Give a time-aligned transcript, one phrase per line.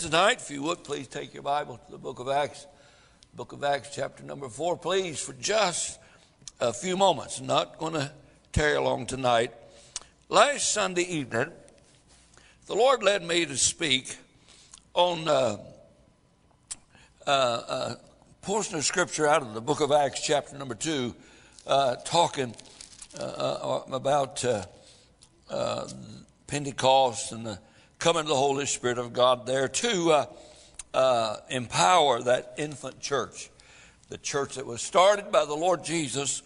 [0.00, 2.66] Tonight, if you would, please take your Bible to the book of Acts,
[3.34, 5.98] book of Acts, chapter number four, please, for just
[6.58, 7.42] a few moments.
[7.42, 8.10] Not going to
[8.50, 9.52] tarry long tonight.
[10.30, 11.50] Last Sunday evening,
[12.66, 14.16] the Lord led me to speak
[14.94, 15.58] on uh,
[17.26, 17.96] uh, a
[18.40, 21.14] portion of scripture out of the book of Acts, chapter number two,
[21.66, 22.54] uh, talking
[23.20, 25.84] uh, uh, about uh,
[26.46, 27.58] Pentecost and the
[28.00, 30.26] coming of the Holy Spirit of God there to uh,
[30.94, 33.50] uh, empower that infant church,
[34.08, 36.42] the church that was started by the Lord Jesus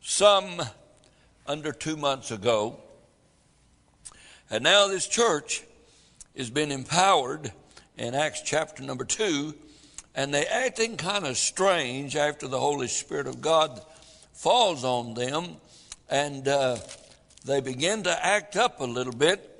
[0.00, 0.62] some
[1.46, 2.80] under two months ago.
[4.48, 5.62] And now this church
[6.38, 7.52] has been empowered
[7.98, 9.52] in Acts chapter number two,
[10.14, 13.78] and they acting kind of strange after the Holy Spirit of God
[14.32, 15.56] falls on them,
[16.08, 16.78] and uh,
[17.44, 19.53] they begin to act up a little bit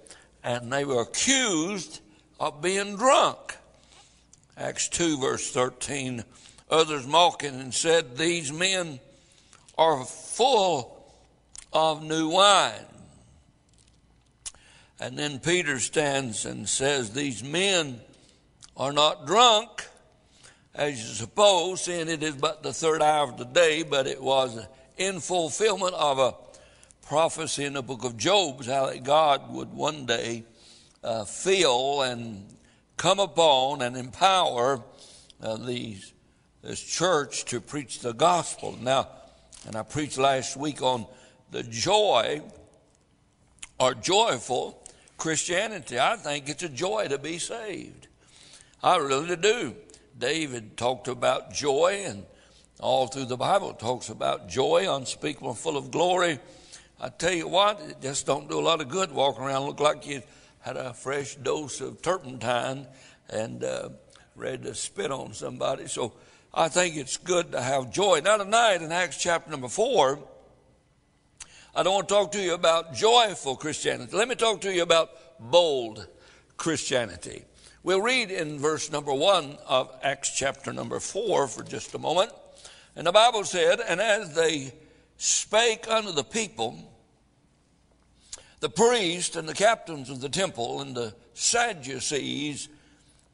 [0.45, 2.01] and they were accused
[2.39, 3.57] of being drunk.
[4.57, 6.23] Acts 2, verse 13.
[6.71, 9.01] Others mocking and said, These men
[9.77, 11.13] are full
[11.73, 12.87] of new wine.
[15.01, 18.01] And then Peter stands and says, These men
[18.77, 19.87] are not drunk,
[20.75, 24.23] as you suppose, seeing it is but the third hour of the day, but it
[24.23, 24.59] was
[24.97, 26.35] in fulfillment of a
[27.07, 30.45] prophecy in the book of Joel how that God would one day
[31.03, 32.47] uh, fill and
[32.97, 34.83] come upon and empower
[35.43, 36.13] uh, these,
[36.63, 38.79] this church to preach the gospel.
[38.81, 39.09] Now,
[39.67, 41.07] and I preached last week on
[41.51, 42.41] the joy
[43.79, 44.83] or joyful
[45.19, 45.99] Christianity.
[45.99, 48.09] I think it's a joy to be saved.
[48.83, 49.75] I really do.
[50.19, 52.25] David talked about joy, and
[52.81, 56.39] all through the Bible talks about joy, unspeakable, full of glory
[57.05, 59.79] I tell you what, it just don't do a lot of good walking around look
[59.79, 60.23] like you
[60.61, 62.87] had a fresh dose of turpentine
[63.29, 63.91] and uh,
[64.35, 65.87] ready to spit on somebody.
[65.87, 66.15] So
[66.55, 68.23] I think it's good to have joy.
[68.25, 70.19] Now tonight in Acts chapter number four,
[71.75, 74.17] I don't want to talk to you about joyful Christianity.
[74.17, 76.07] Let me talk to you about bold
[76.57, 77.45] Christianity.
[77.83, 82.31] We'll read in verse number one of Acts chapter number four for just a moment.
[82.97, 84.73] And the Bible said, And as they
[85.19, 86.93] spake unto the people,
[88.61, 92.69] the priests and the captains of the temple and the Sadducees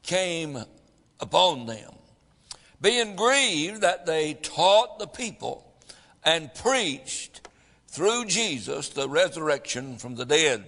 [0.03, 0.63] came
[1.19, 1.93] upon them,
[2.81, 5.71] being grieved that they taught the people
[6.23, 7.47] and preached
[7.87, 10.63] through Jesus the resurrection from the dead.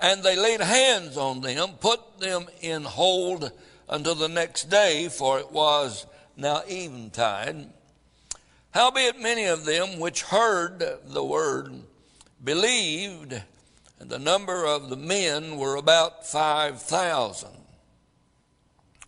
[0.00, 3.50] And they laid hands on them, put them in hold
[3.88, 7.68] until the next day, for it was now eventide.
[8.72, 11.82] Howbeit, many of them which heard the word
[12.42, 13.40] believed,
[14.00, 17.50] and the number of the men were about 5,000.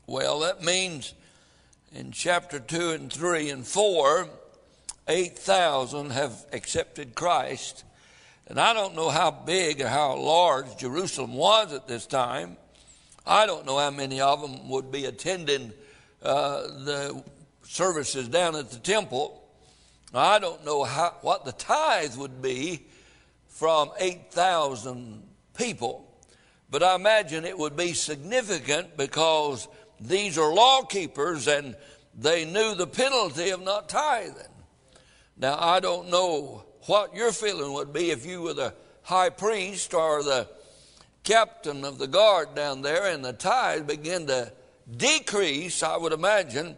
[0.06, 1.14] Well, that means
[1.92, 4.28] in chapter 2 and 3 and 4,
[5.08, 7.84] 8,000 have accepted Christ.
[8.46, 12.56] And I don't know how big or how large Jerusalem was at this time.
[13.26, 15.72] I don't know how many of them would be attending
[16.22, 17.22] uh, the
[17.62, 19.40] services down at the temple.
[20.12, 22.86] I don't know how, what the tithe would be
[23.50, 25.22] from 8,000
[25.56, 26.08] people,
[26.70, 29.68] but I imagine it would be significant because
[30.00, 31.76] these are law keepers and
[32.16, 34.46] they knew the penalty of not tithing.
[35.36, 39.92] Now, I don't know what your feeling would be if you were the high priest
[39.92, 40.48] or the
[41.24, 44.52] captain of the guard down there and the tithe began to
[44.96, 46.76] decrease, I would imagine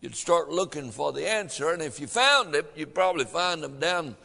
[0.00, 1.70] you'd start looking for the answer.
[1.70, 4.16] And if you found it, you'd probably find them down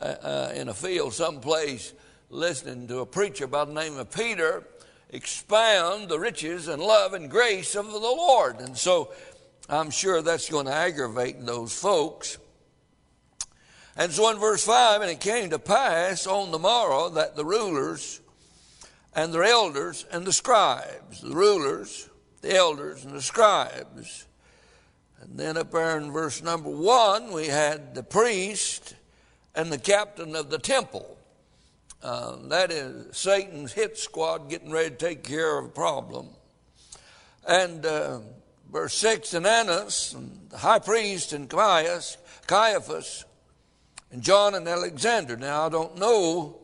[0.00, 1.92] uh, uh, in a field someplace
[2.30, 4.64] listening to a preacher by the name of Peter
[5.10, 8.60] expound the riches and love and grace of the Lord.
[8.60, 9.12] And so
[9.68, 12.38] I'm sure that's going to aggravate those folks.
[13.96, 17.44] And so in verse 5, and it came to pass on the morrow that the
[17.44, 18.20] rulers
[19.14, 22.08] and their elders and the scribes, the rulers,
[22.42, 24.26] the elders, and the scribes,
[25.20, 28.94] and then up there in verse number one, we had the priest
[29.58, 31.18] and the captain of the temple.
[32.00, 36.28] Uh, that is Satan's hit squad getting ready to take care of a problem.
[37.46, 38.20] And uh,
[38.70, 43.24] verse 6 and Annas, and the high priest, and Caiaphas, Caiaphas,
[44.12, 45.36] and John and Alexander.
[45.36, 46.60] Now, I don't know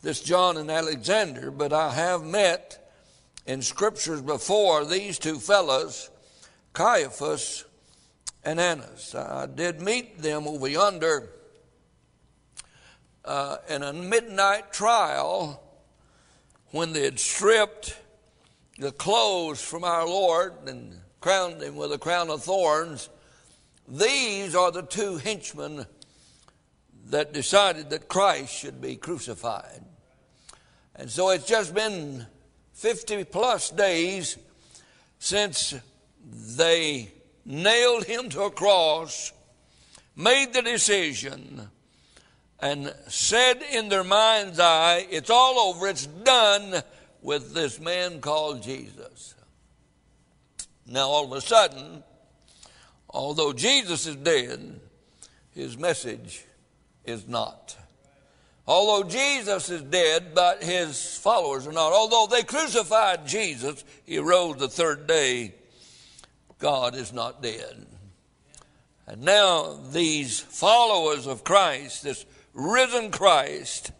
[0.00, 2.92] this John and Alexander, but I have met
[3.44, 6.10] in scriptures before these two fellows,
[6.74, 7.64] Caiaphas
[8.44, 9.16] and Annas.
[9.16, 11.30] I did meet them over yonder
[13.24, 15.62] uh, in a midnight trial
[16.70, 17.98] when they had stripped
[18.78, 23.10] the clothes from our Lord and crowned him with a crown of thorns,
[23.86, 25.86] these are the two henchmen
[27.06, 29.84] that decided that Christ should be crucified.
[30.94, 32.26] And so it's just been
[32.74, 34.38] 50 plus days
[35.18, 35.74] since
[36.56, 37.10] they
[37.44, 39.32] nailed him to a cross,
[40.14, 41.68] made the decision,
[42.62, 46.82] and said in their mind's eye, It's all over, it's done
[47.22, 49.34] with this man called Jesus.
[50.86, 52.02] Now, all of a sudden,
[53.08, 54.80] although Jesus is dead,
[55.52, 56.44] his message
[57.04, 57.76] is not.
[58.66, 61.92] Although Jesus is dead, but his followers are not.
[61.92, 65.54] Although they crucified Jesus, he rose the third day,
[66.58, 67.86] God is not dead.
[69.06, 73.92] And now these followers of Christ, this risen Christ,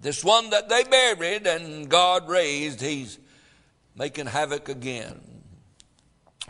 [0.00, 3.18] this one that they buried and God raised, he's
[3.96, 5.20] making havoc again.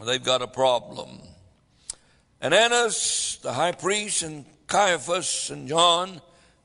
[0.05, 1.21] They've got a problem.
[2.41, 6.21] And Annas, the high priest, and Caiaphas, and John,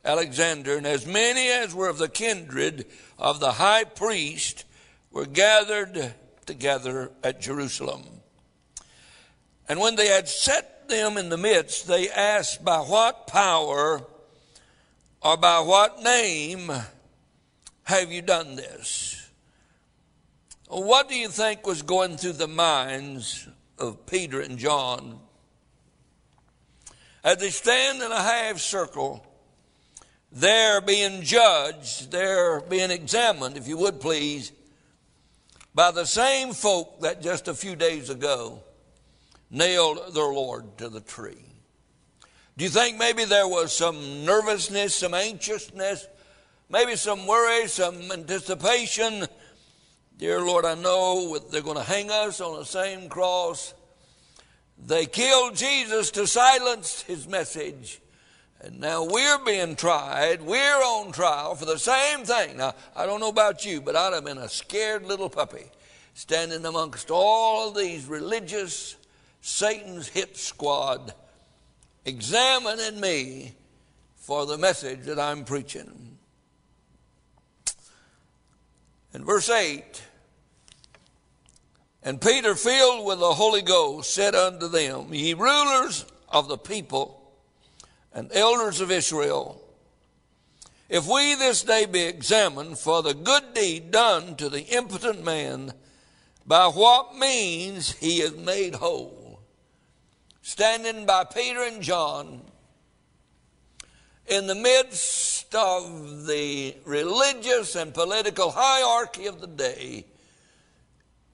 [0.05, 2.85] Alexander, and as many as were of the kindred
[3.17, 4.65] of the high priest
[5.11, 6.13] were gathered
[6.45, 8.03] together at Jerusalem.
[9.67, 14.05] And when they had set them in the midst, they asked, By what power
[15.23, 16.71] or by what name
[17.83, 19.29] have you done this?
[20.67, 23.47] What do you think was going through the minds
[23.77, 25.19] of Peter and John
[27.23, 29.25] as they stand in a half circle?
[30.31, 34.51] They're being judged, they're being examined, if you would please,
[35.75, 38.63] by the same folk that just a few days ago
[39.51, 41.52] nailed their Lord to the tree.
[42.55, 46.07] Do you think maybe there was some nervousness, some anxiousness,
[46.69, 49.25] maybe some worry, some anticipation?
[50.19, 53.73] Dear Lord, I know they're going to hang us on the same cross.
[54.77, 57.99] They killed Jesus to silence his message.
[58.61, 60.43] And now we're being tried.
[60.43, 62.57] We're on trial for the same thing.
[62.57, 65.71] Now, I don't know about you, but I'd have been a scared little puppy
[66.13, 68.95] standing amongst all of these religious
[69.41, 71.15] Satan's hit squad
[72.05, 73.53] examining me
[74.15, 76.17] for the message that I'm preaching.
[79.13, 80.01] In verse 8,
[82.03, 87.21] and Peter, filled with the Holy Ghost, said unto them, Ye rulers of the people
[88.13, 89.61] and elders of Israel,
[90.89, 95.73] if we this day be examined for the good deed done to the impotent man,
[96.45, 99.22] by what means he is made whole
[100.43, 102.41] standing by Peter and John
[104.27, 110.05] in the midst of the religious and political hierarchy of the day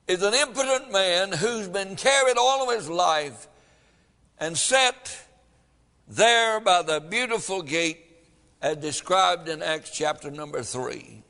[0.07, 3.47] is an impotent man who's been carried all of his life
[4.39, 5.25] and set
[6.07, 8.05] there by the beautiful gate
[8.61, 11.23] as described in Acts chapter number 3.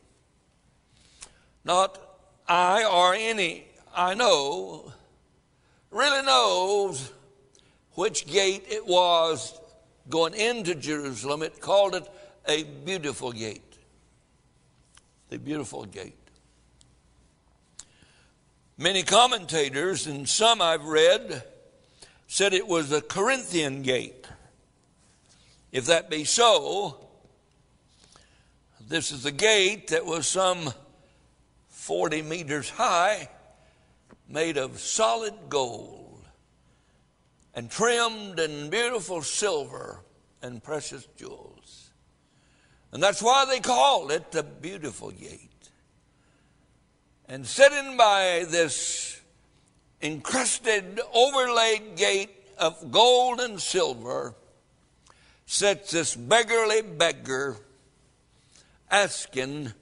[1.63, 1.97] Not
[2.45, 4.91] I or any I know
[5.91, 7.13] really knows
[7.99, 9.59] which gate it was
[10.09, 12.09] going into Jerusalem, it called it
[12.47, 13.77] a beautiful gate.
[15.27, 16.15] The beautiful gate.
[18.77, 21.43] Many commentators, and some I've read,
[22.27, 24.25] said it was the Corinthian gate.
[25.73, 27.05] If that be so,
[28.87, 30.71] this is a gate that was some
[31.67, 33.27] 40 meters high,
[34.29, 35.98] made of solid gold
[37.53, 40.01] and trimmed in beautiful silver
[40.41, 41.91] and precious jewels.
[42.91, 45.49] And that's why they called it the beautiful gate.
[47.27, 49.21] And sitting by this
[50.01, 54.33] encrusted, overlaid gate of gold and silver
[55.45, 57.57] sits this beggarly beggar
[58.89, 59.73] asking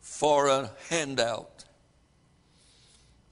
[0.00, 1.64] for a handout.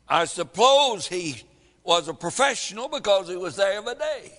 [0.08, 1.42] I suppose he
[1.84, 4.32] was a professional because he was there every day.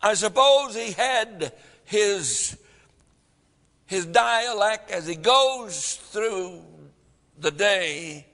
[0.00, 1.52] I suppose he had
[1.84, 2.56] his,
[3.86, 6.62] his dialect as he goes through
[7.38, 8.26] the day.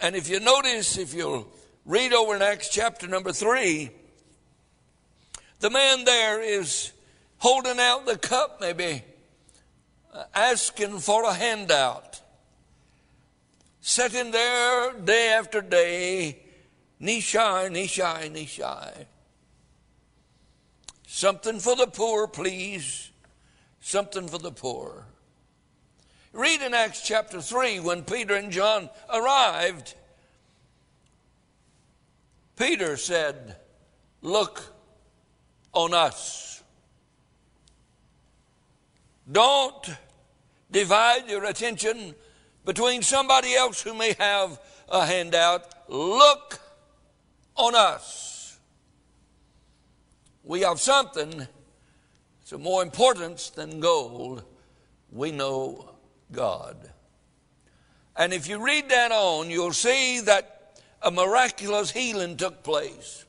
[0.00, 1.48] And if you notice, if you'll
[1.84, 3.90] read over in Acts chapter number three,
[5.60, 6.92] the man there is
[7.38, 9.04] holding out the cup, maybe
[10.12, 12.21] uh, asking for a handout
[13.82, 16.38] sitting there day after day,
[17.20, 19.06] shy, knee shy.
[21.06, 23.10] Something for the poor, please.
[23.80, 25.04] Something for the poor.
[26.32, 29.94] Read in Acts chapter 3 when Peter and John arrived.
[32.56, 33.56] Peter said,
[34.22, 34.62] Look
[35.72, 36.62] on us.
[39.30, 39.90] Don't
[40.70, 42.14] divide your attention
[42.64, 45.64] between somebody else who may have a handout.
[45.88, 46.60] Look
[47.56, 48.58] on us.
[50.44, 51.46] We have something
[52.40, 54.44] that's of more importance than gold.
[55.10, 55.90] We know
[56.30, 56.76] God.
[58.16, 63.24] And if you read that on, you'll see that a miraculous healing took place.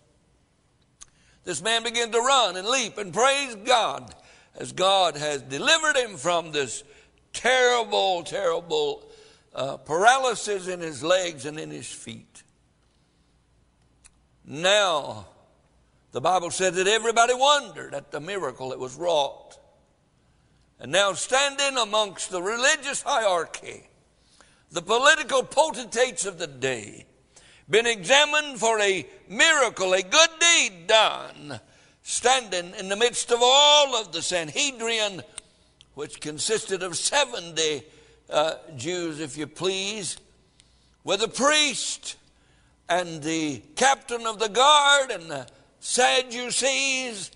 [1.44, 4.14] This man began to run and leap and praise God
[4.56, 6.84] as God has delivered him from this
[7.34, 9.04] terrible, terrible
[9.54, 12.44] uh, paralysis in his legs and in his feet.
[14.46, 15.28] Now,
[16.12, 19.58] the Bible said that everybody wondered at the miracle that was wrought.
[20.80, 23.88] And now, standing amongst the religious hierarchy,
[24.72, 27.06] the political potentates of the day,
[27.70, 31.60] been examined for a miracle, a good deed done,
[32.02, 35.24] standing in the midst of all of the Sanhedrin,
[35.94, 37.84] which consisted of 70
[38.30, 40.18] uh, Jews, if you please,
[41.04, 42.16] with the priest
[42.90, 45.48] and the captain of the guard and the
[45.80, 47.32] Sadducees.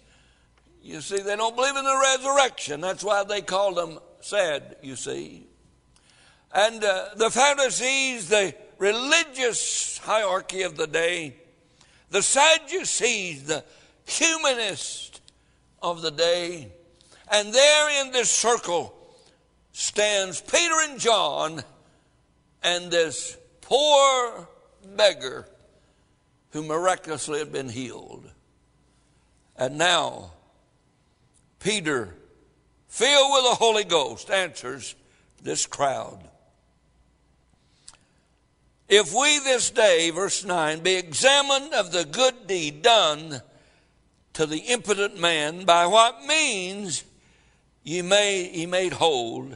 [0.81, 2.79] You see, they don't believe in the resurrection.
[2.81, 5.47] That's why they call them sad, you see.
[6.53, 11.35] And uh, the Pharisees, the religious hierarchy of the day,
[12.09, 13.65] the Sadducees, the
[14.05, 15.21] humanist
[15.81, 16.71] of the day,
[17.29, 18.96] and there in this circle
[19.77, 21.63] stands Peter and John
[22.63, 24.49] and this poor
[24.95, 25.47] beggar
[26.49, 28.27] who miraculously had been healed.
[29.55, 30.31] And now,
[31.59, 32.15] Peter,
[32.87, 34.95] filled with the Holy Ghost, answers
[35.43, 36.27] this crowd.
[38.89, 43.43] If we this day, verse 9, be examined of the good deed done
[44.33, 47.03] to the impotent man, by what means
[47.83, 49.51] ye he made whole,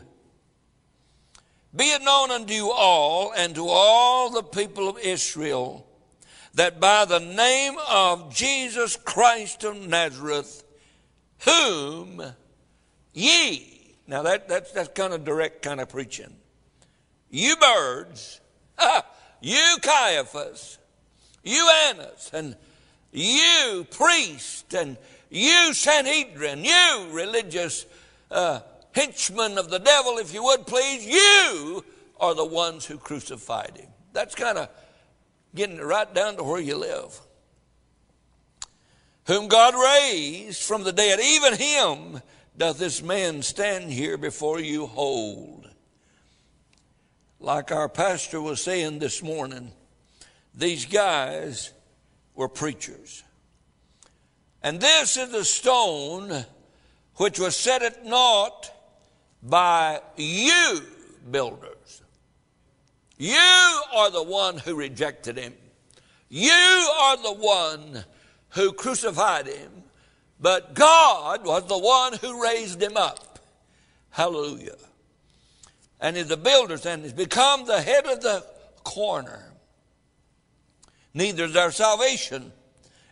[1.76, 5.88] be it known unto you all and to all the people of Israel
[6.54, 10.64] that by the name of Jesus Christ of Nazareth,
[11.46, 12.22] whom
[13.14, 16.36] ye, now that, that's, that's kind of direct kind of preaching,
[17.30, 18.42] you birds,
[19.42, 20.78] you Caiaphas,
[21.44, 22.56] you Annas, and
[23.14, 24.98] you priest, and
[25.30, 27.86] you Sanhedrin, you religious
[28.30, 28.60] uh,
[28.94, 31.84] henchmen of the devil, if you would please, you
[32.20, 33.90] are the ones who crucified him.
[34.14, 34.70] That's kind of
[35.56, 37.20] getting right down to where you live.
[39.28, 42.22] Whom God raised from the dead, even him
[42.58, 45.64] doth this man stand here before you whole.
[47.40, 49.72] Like our pastor was saying this morning,
[50.54, 51.72] these guys
[52.36, 53.24] were preachers.
[54.62, 56.46] And this is the stone
[57.16, 58.72] which was set at naught
[59.44, 60.82] by you,
[61.30, 62.02] builders.
[63.18, 65.54] You are the one who rejected him.
[66.30, 68.04] You are the one
[68.50, 69.72] who crucified him.
[70.40, 73.40] But God was the one who raised him up.
[74.10, 74.78] Hallelujah
[76.02, 78.44] and is the builder's and has become the head of the
[78.84, 79.54] corner.
[81.14, 82.52] Neither is there salvation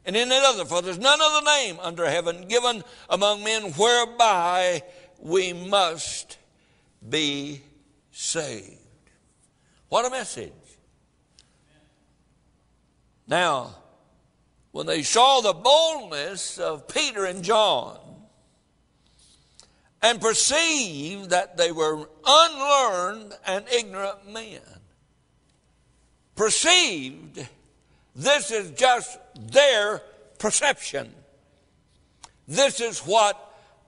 [0.05, 4.81] And in any other, for there's none other name under heaven given among men whereby
[5.21, 6.37] we must
[7.07, 7.61] be
[8.11, 8.77] saved.
[9.89, 10.51] What a message.
[13.27, 13.75] Now,
[14.71, 17.99] when they saw the boldness of Peter and John,
[20.01, 24.61] and perceived that they were unlearned and ignorant men.
[26.35, 27.45] Perceived,
[28.15, 30.01] this is just their
[30.37, 31.13] perception.
[32.47, 33.37] This is what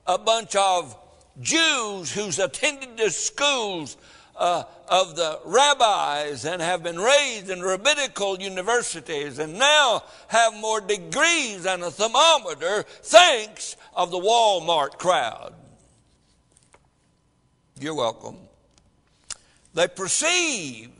[0.05, 0.97] a bunch of
[1.39, 3.97] Jews who's attended the schools
[4.35, 10.81] uh, of the rabbis and have been raised in rabbinical universities and now have more
[10.81, 15.53] degrees than a thermometer thinks of the Walmart crowd.
[17.79, 18.38] You're welcome.
[19.73, 20.91] They perceived.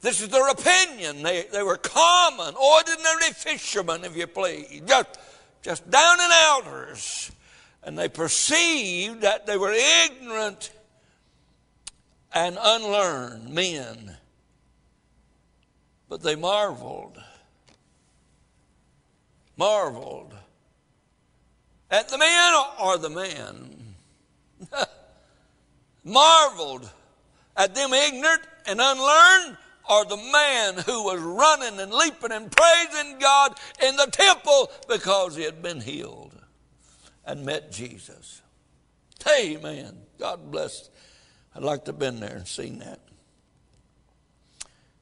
[0.00, 1.22] This is their opinion.
[1.22, 5.18] They, they were common, ordinary fishermen, if you please, just,
[5.62, 7.32] just down and outers.
[7.88, 10.70] And they perceived that they were ignorant
[12.34, 14.14] and unlearned men.
[16.06, 17.16] But they marveled,
[19.56, 20.34] marveled
[21.90, 23.94] at the man or the man
[26.04, 26.90] marveled
[27.56, 29.56] at them ignorant and unlearned,
[29.88, 35.36] or the man who was running and leaping and praising God in the temple because
[35.36, 36.37] he had been healed
[37.28, 38.40] and met Jesus.
[39.38, 39.98] Amen.
[40.18, 40.88] God bless.
[41.54, 43.00] I'd like to have been there and seen that.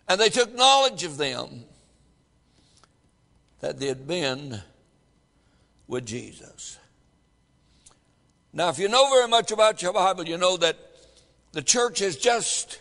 [0.09, 1.65] And they took knowledge of them
[3.61, 4.61] that they had been
[5.87, 6.79] with Jesus.
[8.53, 10.77] Now, if you know very much about your Bible, you know that
[11.53, 12.81] the church has just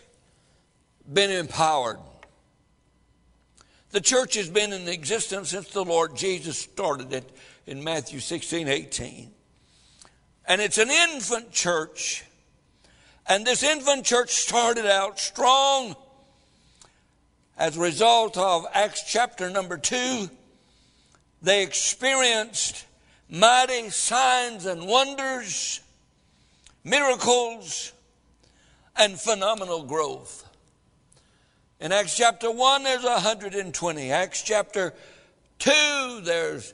[1.12, 2.00] been empowered.
[3.92, 7.30] The church has been in existence since the Lord Jesus started it
[7.68, 9.35] in Matthew 16, 18.
[10.48, 12.24] And it's an infant church.
[13.28, 15.96] And this infant church started out strong
[17.58, 20.30] as a result of Acts chapter number 2.
[21.42, 22.86] They experienced
[23.30, 25.82] mighty signs and wonders,
[26.84, 27.92] miracles,
[28.96, 30.48] and phenomenal growth.
[31.80, 34.12] In Acts chapter 1, there's 120.
[34.12, 34.94] Acts chapter
[35.60, 36.74] 2, there's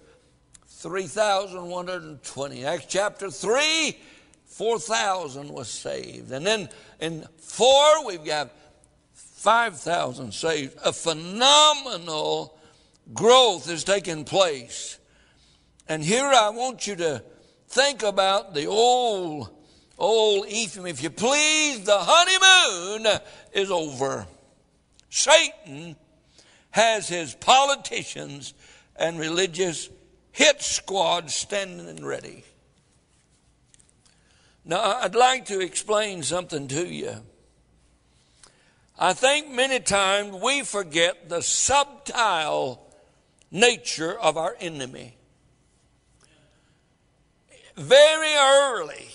[0.81, 2.65] 3,120.
[2.65, 3.97] Acts chapter 3,
[4.45, 6.31] 4,000 was saved.
[6.31, 6.69] And then
[6.99, 8.49] in 4, we've got
[9.13, 10.75] 5,000 saved.
[10.83, 12.57] A phenomenal
[13.13, 14.97] growth is taking place.
[15.87, 17.23] And here I want you to
[17.67, 19.49] think about the old,
[19.99, 20.87] old Ephraim.
[20.87, 23.19] If you please, the honeymoon
[23.53, 24.25] is over.
[25.09, 25.95] Satan
[26.71, 28.55] has his politicians
[28.95, 29.89] and religious
[30.31, 32.43] hit squad standing and ready.
[34.63, 37.15] Now, I'd like to explain something to you.
[38.97, 42.87] I think many times we forget the subtle
[43.49, 45.15] nature of our enemy
[47.75, 49.07] very early,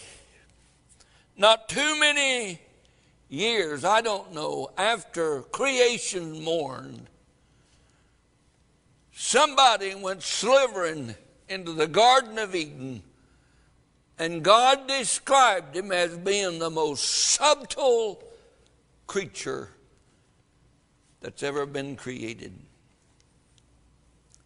[1.37, 2.61] not too many
[3.29, 7.09] years, I don't know, after creation mourned,
[9.27, 11.15] somebody went slivering
[11.49, 13.03] into the Garden of Eden,
[14.19, 18.23] and God described him as being the most subtle
[19.07, 19.71] creature
[21.21, 22.53] that's ever been created.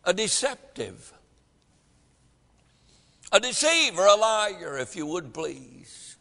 [0.04, 1.12] A deceptive
[3.32, 6.16] a deceiver, a liar, if you would please.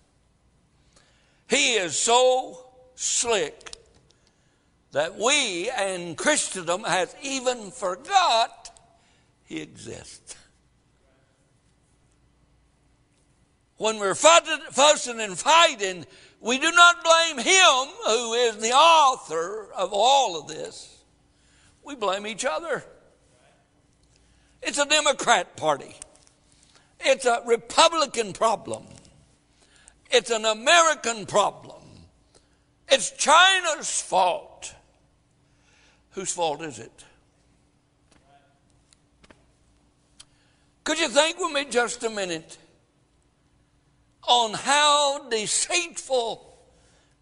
[1.50, 3.72] He is so slick
[4.92, 8.72] that we and Christendom has even forgot
[9.44, 10.36] he exists.
[13.78, 16.06] When we're fussing and fighting,
[16.42, 20.98] we do not blame him who is the author of all of this.
[21.84, 22.84] We blame each other.
[24.62, 25.96] It's a Democrat party.
[27.00, 28.86] It's a Republican problem.
[30.12, 31.82] It's an American problem.
[32.90, 34.49] It's China's fault.
[36.12, 37.06] Whose fault is it?
[40.84, 42.58] Could you think with me just a minute
[44.28, 46.58] on how deceitful,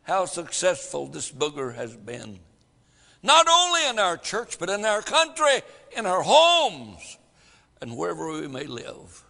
[0.03, 2.39] how successful this booger has been?
[3.23, 5.61] Not only in our church, but in our country,
[5.95, 7.17] in our homes,
[7.81, 9.23] and wherever we may live.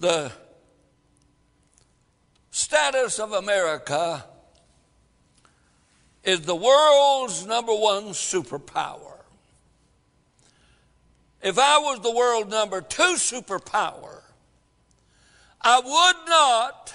[0.00, 0.32] the
[2.70, 4.24] status of America
[6.22, 9.18] is the world's number one superpower.
[11.42, 14.20] If I was the world number two superpower,
[15.60, 16.94] I would not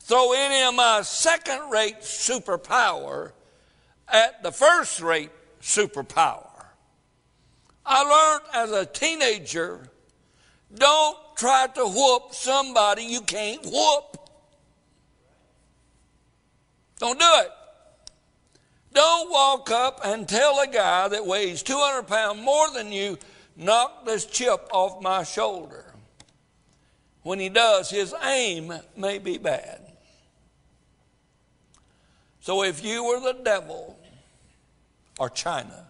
[0.00, 3.32] throw any of my second rate superpower
[4.06, 5.30] at the first rate
[5.62, 6.66] superpower.
[7.86, 9.88] I learned as a teenager
[10.74, 14.18] don't try to whoop somebody you can't whoop.
[17.02, 17.50] Don't do it.
[18.92, 23.18] Don't walk up and tell a guy that weighs 200 pounds more than you,
[23.56, 25.84] knock this chip off my shoulder.
[27.24, 29.80] When he does, his aim may be bad.
[32.38, 33.98] So if you were the devil
[35.18, 35.86] or China,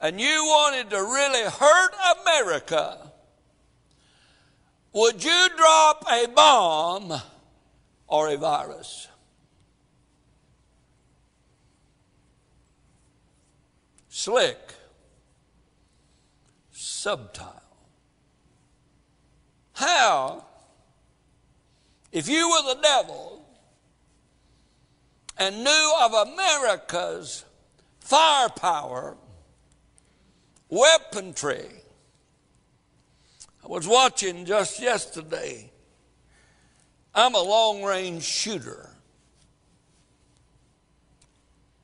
[0.00, 1.92] and you wanted to really hurt
[2.22, 3.12] America,
[4.94, 7.20] would you drop a bomb
[8.08, 9.08] or a virus?
[14.08, 14.74] Slick,
[16.72, 17.62] subtle.
[19.74, 20.46] How,
[22.10, 23.46] if you were the devil
[25.36, 27.44] and knew of America's
[28.00, 29.18] firepower
[30.70, 31.68] weaponry,
[33.62, 35.70] I was watching just yesterday.
[37.16, 38.90] I'm a long range shooter.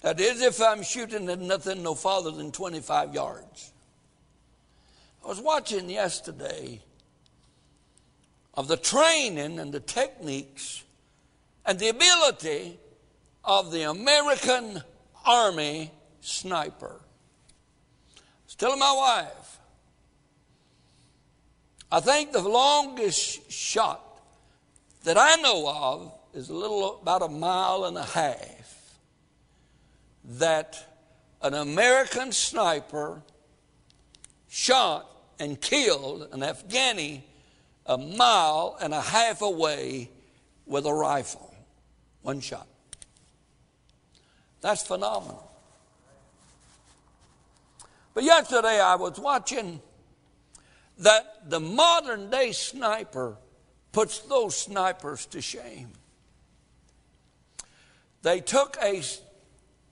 [0.03, 3.73] That is, if I'm shooting at nothing no farther than 25 yards.
[5.25, 6.81] I was watching yesterday
[8.53, 10.85] of the training and the techniques
[11.65, 12.79] and the ability
[13.43, 14.83] of the American
[15.25, 17.01] Army sniper.
[18.17, 19.59] I was telling my wife,
[21.91, 24.12] I think the longest shot
[25.05, 28.99] that I know of is a little about a mile and a half
[30.25, 30.99] that
[31.43, 33.23] an American sniper
[34.49, 37.23] shot and killed an Afghani
[37.87, 40.09] a mile and a half away
[40.67, 41.53] with a rifle.
[42.23, 42.69] One shot.
[44.61, 45.51] That's phenomenal.
[48.15, 49.81] But yesterday I was watching
[50.99, 53.37] that the modern day sniper
[53.93, 55.93] puts those snipers to shame.
[58.23, 59.03] They took a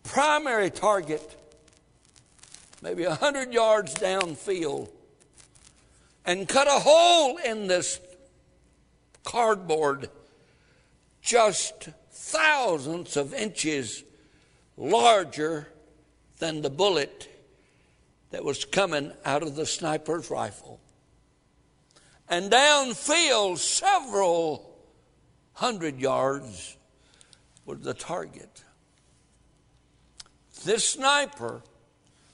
[0.02, 1.36] primary target,
[2.82, 4.88] maybe 100 yards downfield,
[6.24, 8.00] and cut a hole in this
[9.24, 10.08] cardboard
[11.22, 14.04] just thousands of inches
[14.76, 15.68] larger
[16.38, 17.28] than the bullet
[18.30, 20.80] that was coming out of the sniper's rifle.
[22.30, 24.72] And downfield, several
[25.54, 26.76] hundred yards,
[27.66, 28.62] was the target.
[30.64, 31.62] This sniper,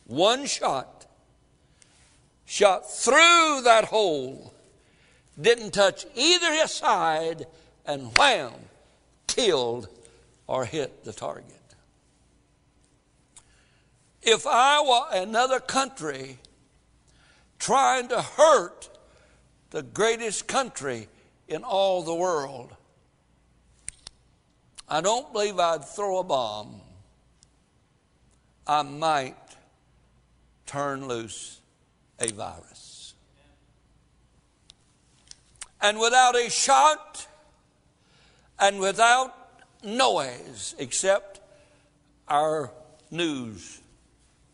[0.04, 1.06] one shot,
[2.44, 4.52] shot through that hole,
[5.40, 7.46] didn't touch either side,
[7.86, 8.52] and wham,
[9.26, 9.88] killed
[10.46, 11.52] or hit the target.
[14.20, 16.38] If I were another country
[17.58, 18.90] trying to hurt
[19.76, 21.06] the greatest country
[21.48, 22.74] in all the world,
[24.88, 26.80] I don't believe I'd throw a bomb.
[28.66, 29.36] I might
[30.64, 31.60] turn loose
[32.18, 33.12] a virus.
[35.82, 37.26] And without a shot
[38.58, 39.34] and without
[39.84, 41.40] noise, except
[42.28, 42.72] our
[43.10, 43.82] news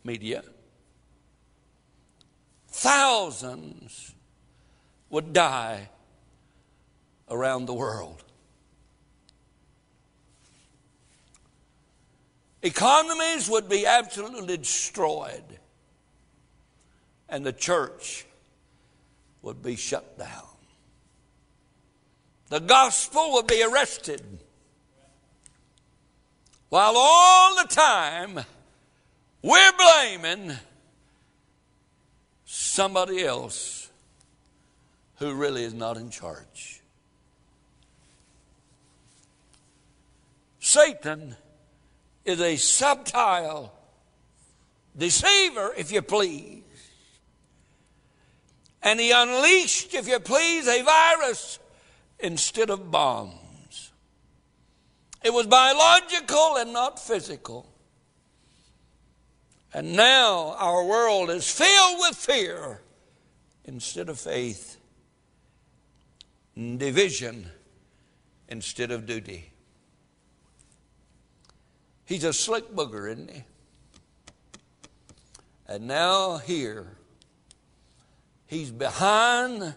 [0.02, 0.42] media,
[2.66, 4.11] thousands
[5.12, 5.90] would die
[7.30, 8.24] around the world.
[12.62, 15.44] Economies would be absolutely destroyed,
[17.28, 18.24] and the church
[19.42, 20.48] would be shut down.
[22.48, 24.22] The gospel would be arrested.
[26.70, 28.40] While all the time
[29.42, 30.56] we're blaming
[32.46, 33.81] somebody else
[35.22, 36.80] who really is not in charge.
[40.58, 41.36] Satan
[42.24, 43.72] is a subtile
[44.96, 46.62] deceiver, if you please.
[48.82, 51.58] And he unleashed, if you please, a virus
[52.18, 53.92] instead of bombs.
[55.22, 57.68] It was biological and not physical.
[59.72, 62.80] And now our world is filled with fear
[63.64, 64.78] instead of faith,
[66.56, 67.46] division
[68.48, 69.52] instead of duty.
[72.04, 73.44] He's a slick booger, isn't he?
[75.66, 76.86] And now here,
[78.46, 79.74] he's behind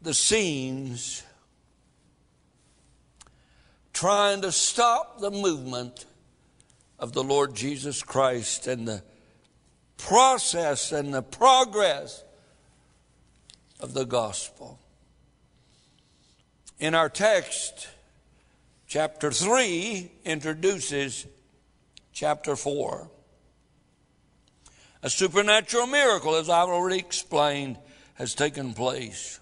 [0.00, 1.24] the scenes
[3.92, 6.06] trying to stop the movement
[6.98, 9.02] of the Lord Jesus Christ and the
[9.96, 12.24] process and the progress
[13.82, 14.78] of the gospel.
[16.78, 17.88] In our text,
[18.92, 21.26] Chapter 3 introduces
[22.12, 23.08] chapter 4.
[25.02, 27.78] A supernatural miracle, as I've already explained,
[28.16, 29.40] has taken place.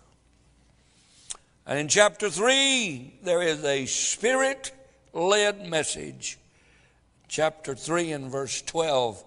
[1.67, 4.71] And in chapter 3, there is a spirit
[5.13, 6.39] led message.
[7.27, 9.25] Chapter 3 and verse 12,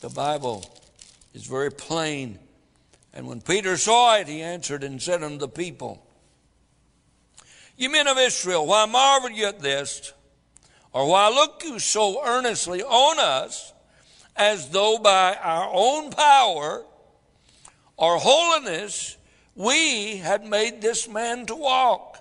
[0.00, 0.64] the Bible
[1.34, 2.38] is very plain.
[3.16, 6.06] And when Peter saw it, he answered and said unto the people,
[7.78, 10.12] Ye men of Israel, why marvel ye at this?
[10.92, 13.72] Or why look you so earnestly on us
[14.36, 16.84] as though by our own power
[17.96, 19.16] or holiness
[19.54, 22.18] we had made this man to walk?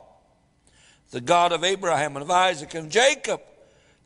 [1.12, 3.42] The God of Abraham and of Isaac and Jacob,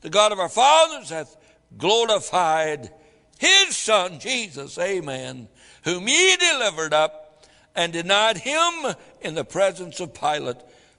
[0.02, 1.38] the God of our fathers, hath
[1.78, 2.90] glorified
[3.38, 5.50] his Son, Jesus, amen,
[5.90, 10.58] whom ye delivered up and denied him in the presence of Pilate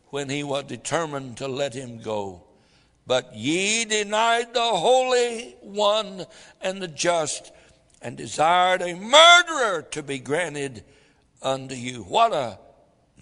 [0.09, 2.42] when he was determined to let him go.
[3.07, 6.26] But ye denied the Holy One
[6.61, 7.53] and the just,
[8.03, 10.83] and desired a murderer to be granted
[11.40, 12.03] unto you.
[12.03, 12.59] What a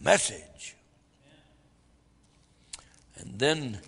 [0.00, 0.74] message.
[3.16, 3.78] And then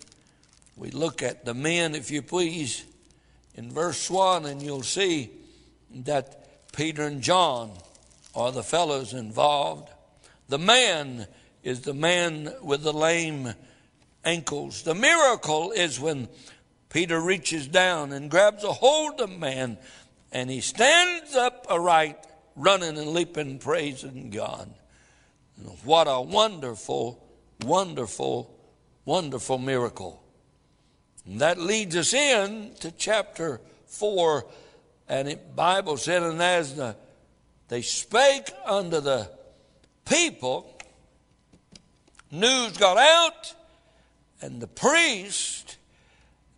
[0.75, 2.83] we look at the men, if you please,
[3.55, 5.31] in verse 1, and you'll see
[5.95, 6.40] that
[6.71, 7.71] Peter and John
[8.33, 9.89] are the fellows involved.
[10.47, 11.27] The man
[11.63, 13.53] is the man with the lame
[14.23, 14.83] ankles.
[14.83, 16.27] The miracle is when
[16.89, 19.77] Peter reaches down and grabs a hold of man
[20.31, 22.17] and he stands up aright,
[22.55, 24.73] running and leaping, praising God.
[25.83, 27.23] What a wonderful,
[27.61, 28.57] wonderful,
[29.05, 30.23] wonderful miracle.
[31.25, 34.45] And that leads us in to chapter 4.
[35.11, 36.95] And the Bible said, and as the,
[37.67, 39.29] they spake unto the
[40.05, 40.73] people,
[42.31, 43.53] news got out,
[44.41, 45.75] and the priest,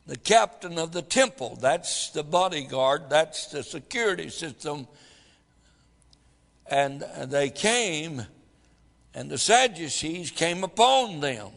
[0.06, 4.88] the captain of the temple, that's the bodyguard, that's the security system,
[6.68, 8.24] and they came,
[9.16, 11.50] and the Sadducees came upon them.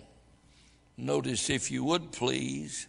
[0.96, 2.86] Notice, if you would please,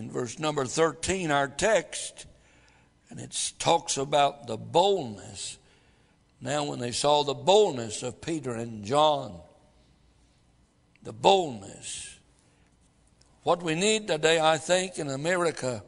[0.00, 2.24] in verse number 13, our text,
[3.10, 5.58] and it talks about the boldness.
[6.40, 9.38] Now, when they saw the boldness of Peter and John,
[11.02, 12.18] the boldness,
[13.42, 15.82] what we need today, I think, in America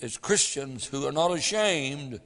[0.00, 2.20] is Christians who are not ashamed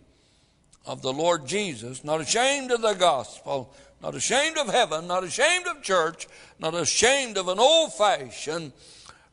[0.86, 5.66] of the Lord Jesus, not ashamed of the gospel, not ashamed of heaven, not ashamed
[5.66, 6.26] of church,
[6.58, 8.72] not ashamed of an old fashioned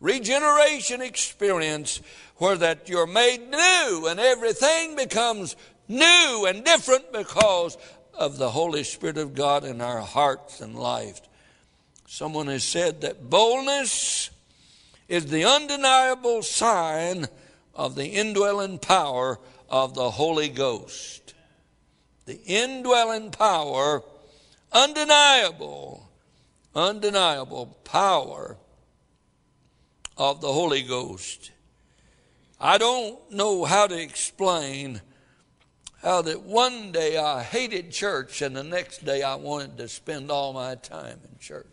[0.02, 2.02] regeneration experience
[2.38, 5.56] where that you're made new and everything becomes
[5.88, 7.78] new and different because
[8.14, 11.22] of the Holy Spirit of God in our hearts and lives.
[12.08, 14.32] Someone has said that boldness
[15.08, 17.28] is the undeniable sign
[17.76, 21.34] of the indwelling power of the Holy Ghost.
[22.26, 24.04] The indwelling power,
[24.74, 26.10] undeniable,
[26.76, 28.58] undeniable power
[30.18, 31.52] of the Holy Ghost.
[32.60, 35.02] I don't know how to explain
[36.02, 40.32] how that one day I hated church and the next day I wanted to spend
[40.32, 41.68] all my time in church.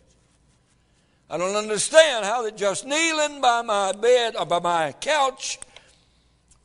[1.29, 5.59] I don't understand how that just kneeling by my bed or by my couch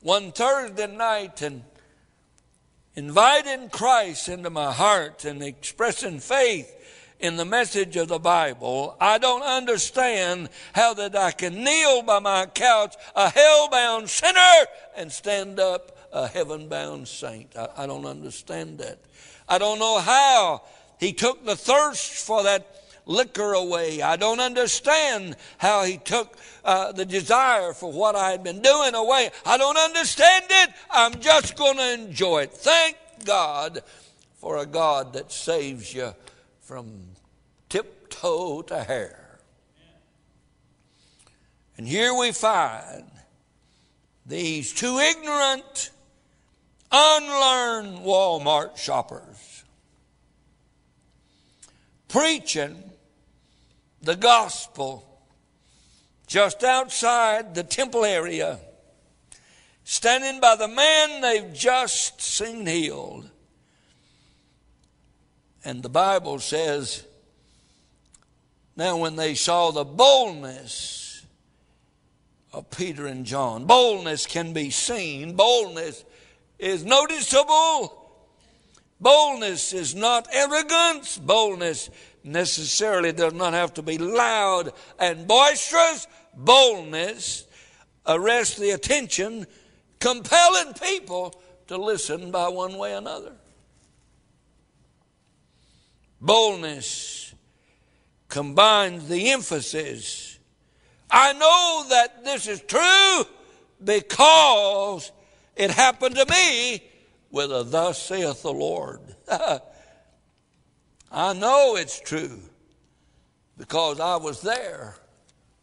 [0.00, 1.64] one Thursday night and
[2.94, 6.70] inviting Christ into my heart and expressing faith
[7.24, 12.18] in the message of the Bible, I don't understand how that I can kneel by
[12.18, 17.56] my couch, a hell-bound sinner, and stand up a heaven bound saint.
[17.56, 18.98] I, I don't understand that.
[19.48, 20.62] I don't know how
[21.00, 24.02] he took the thirst for that liquor away.
[24.02, 28.94] I don't understand how he took uh, the desire for what I had been doing
[28.94, 29.30] away.
[29.46, 30.70] I don't understand it.
[30.90, 32.52] I'm just going to enjoy it.
[32.52, 33.82] Thank God
[34.37, 36.14] for a God that saves you
[36.60, 37.13] from
[37.74, 39.40] tiptoe to hair.
[41.76, 43.10] And here we find
[44.24, 45.90] these two ignorant
[46.92, 49.64] unlearned Walmart shoppers
[52.06, 52.92] preaching
[54.02, 55.04] the gospel
[56.28, 58.60] just outside the temple area,
[59.82, 63.28] standing by the man they've just seen healed.
[65.64, 67.04] And the Bible says,
[68.76, 71.24] now when they saw the boldness
[72.52, 76.04] of Peter and John, boldness can be seen, boldness
[76.58, 78.00] is noticeable.
[79.00, 81.18] Boldness is not arrogance.
[81.18, 81.90] Boldness
[82.22, 86.06] necessarily does not have to be loud and boisterous.
[86.34, 87.44] Boldness
[88.06, 89.46] arrests the attention,
[90.00, 93.32] compelling people to listen by one way or another.
[96.20, 97.23] Boldness
[98.34, 100.40] combines the emphasis.
[101.08, 103.22] I know that this is true
[103.84, 105.12] because
[105.54, 106.82] it happened to me
[107.30, 108.98] with a thus saith the Lord.
[111.12, 112.40] I know it's true
[113.56, 114.96] because I was there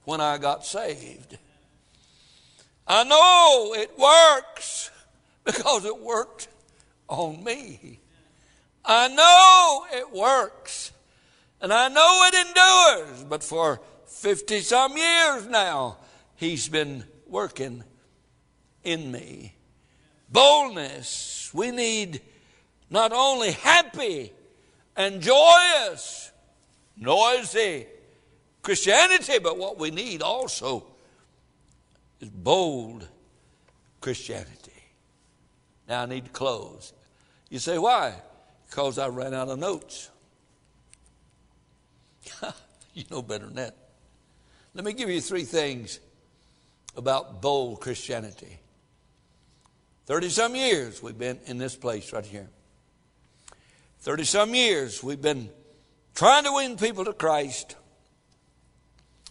[0.06, 1.38] when I got saved.
[2.88, 4.92] I know it works
[5.44, 6.48] because it worked
[7.10, 8.00] on me.
[8.86, 10.94] I know it works
[11.62, 15.98] and I know it endures, but for 50 some years now,
[16.36, 17.84] He's been working
[18.84, 19.56] in me.
[20.30, 21.52] boldness.
[21.54, 22.22] We need
[22.90, 24.32] not only happy
[24.96, 26.32] and joyous,
[26.98, 27.88] noisy
[28.64, 30.86] Christianity, but what we need also
[32.20, 33.08] is bold
[34.00, 34.72] Christianity.
[35.88, 36.94] Now I need to close.
[37.50, 38.14] You say, why?
[38.70, 40.10] Because I ran out of notes.
[42.94, 43.76] you know better than that.
[44.74, 46.00] Let me give you three things
[46.96, 48.60] about bold Christianity.
[50.06, 52.50] 30 some years we've been in this place right here.
[54.00, 55.50] 30 some years we've been
[56.16, 57.76] trying to win people to Christ,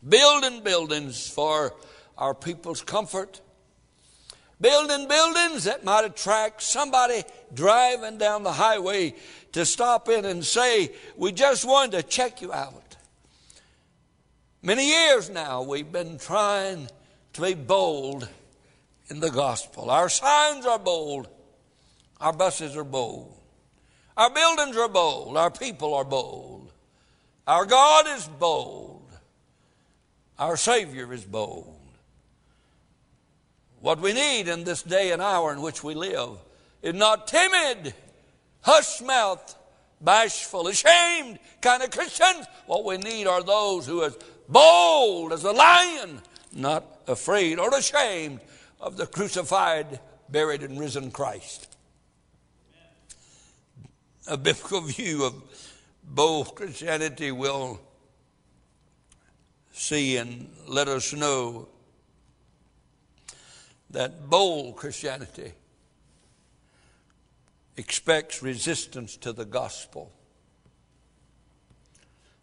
[0.06, 1.74] building buildings for
[2.16, 3.40] our people's comfort,
[4.60, 9.14] building buildings that might attract somebody driving down the highway
[9.52, 12.89] to stop in and say, We just wanted to check you out.
[14.62, 16.88] Many years now we've been trying
[17.32, 18.28] to be bold
[19.08, 19.88] in the gospel.
[19.88, 21.28] Our signs are bold,
[22.20, 23.34] our buses are bold,
[24.18, 26.70] our buildings are bold, our people are bold,
[27.46, 29.08] our God is bold,
[30.38, 31.78] our Savior is bold.
[33.80, 36.36] What we need in this day and hour in which we live
[36.82, 37.94] is not timid,
[38.60, 39.56] hush mouth,
[40.02, 42.46] bashful, ashamed kind of Christians.
[42.66, 44.12] What we need are those who are
[44.50, 46.20] bold as a lion,
[46.52, 48.40] not afraid or ashamed
[48.80, 51.76] of the crucified, buried, and risen Christ.
[54.26, 55.34] A biblical view of
[56.04, 57.80] bold Christianity will
[59.72, 61.68] see and let us know
[63.90, 65.52] that bold Christianity
[67.76, 70.12] expects resistance to the gospel.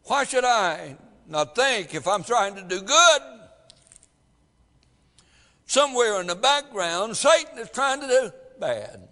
[0.05, 3.21] Why should I not think if I'm trying to do good?
[5.65, 9.07] Somewhere in the background, Satan is trying to do bad.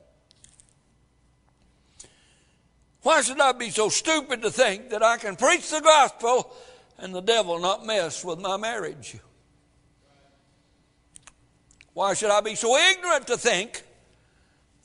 [3.02, 6.56] Why should I be so stupid to think that I can preach the gospel
[6.98, 9.18] and the devil not mess with my marriage?
[11.94, 13.84] Why should I be so ignorant to think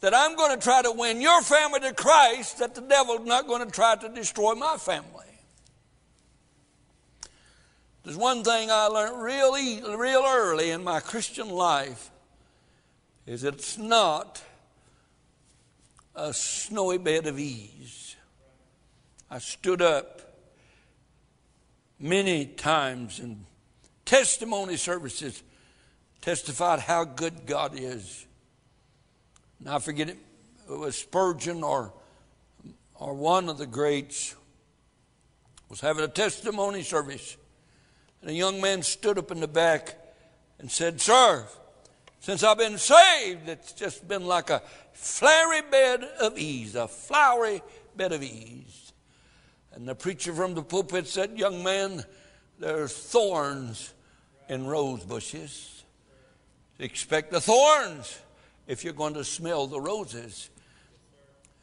[0.00, 3.46] that I'm going to try to win your family to Christ that the devil's not
[3.46, 5.29] going to try to destroy my family?
[8.02, 12.10] There's one thing I learned really, real early in my Christian life
[13.26, 14.42] is it's not
[16.14, 18.16] a snowy bed of ease.
[19.30, 20.20] I stood up
[21.98, 23.44] many times in
[24.04, 25.42] testimony services
[26.20, 28.26] testified how good God is.
[29.58, 30.18] And I forget it,
[30.68, 31.92] it was Spurgeon or,
[32.94, 34.34] or one of the greats
[35.68, 37.36] was having a testimony service.
[38.20, 39.96] And a young man stood up in the back
[40.58, 41.46] and said, Sir,
[42.20, 47.62] since I've been saved, it's just been like a flowery bed of ease, a flowery
[47.96, 48.92] bed of ease.
[49.72, 52.04] And the preacher from the pulpit said, Young man,
[52.58, 53.94] there's thorns
[54.48, 55.84] in rose bushes.
[56.78, 58.18] Expect the thorns
[58.66, 60.50] if you're going to smell the roses.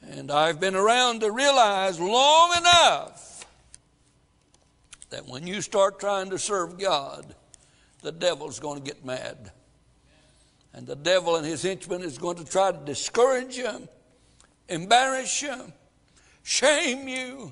[0.02, 3.37] And I've been around to realize long enough
[5.10, 7.36] that when you start trying to serve God,
[8.02, 9.52] the devil's going to get mad.
[10.74, 13.88] And the devil and his henchmen is going to try to discourage you,
[14.70, 15.74] embarrass you,
[16.43, 17.52] shame you,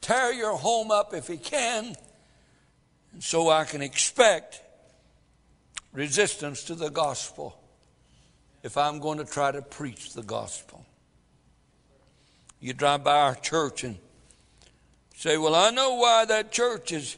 [0.00, 1.94] tear your home up if he can.
[3.12, 4.60] And so I can expect
[5.92, 7.56] resistance to the gospel
[8.62, 10.84] if I'm going to try to preach the gospel.
[12.60, 13.98] You drive by our church and
[15.14, 17.16] say, Well, I know why that church is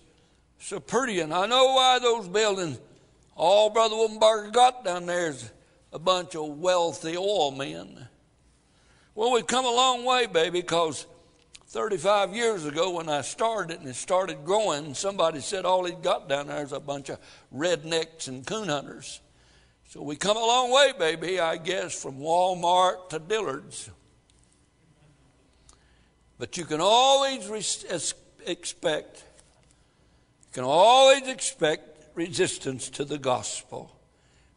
[0.61, 2.79] so pretty, and I know why those buildings,
[3.35, 5.51] all Brother Wittenberger got down there is
[5.93, 8.09] a bunch of wealthy oil men.
[9.15, 11.07] Well, we've come a long way, baby, because
[11.69, 16.29] 35 years ago when I started and it started growing, somebody said all he'd got
[16.29, 17.19] down there is a bunch of
[17.55, 19.21] rednecks and coon hunters.
[19.89, 23.91] So we come a long way, baby, I guess, from Walmart to Dillard's.
[26.39, 27.49] But you can always
[28.47, 29.25] expect,
[30.47, 33.97] you can always expect resistance to the gospel.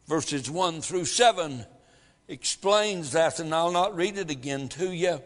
[0.06, 1.64] Verses 1 through 7
[2.28, 5.22] explains that, and I'll not read it again to you.